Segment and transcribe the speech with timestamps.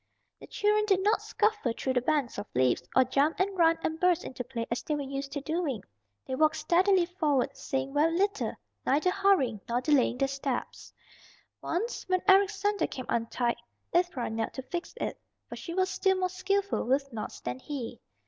[0.39, 3.99] The children did not scuffle through the banks of leaves, or jump and run and
[3.99, 5.83] burst into play as they were used to doing.
[6.25, 8.53] They walked steadily forward, saying very little,
[8.83, 10.91] neither hurrying nor delaying their steps.
[11.61, 13.57] Once when Eric's sandal came untied
[13.93, 17.99] Ivra knelt to fix it, for she was still more skillful with knots than he.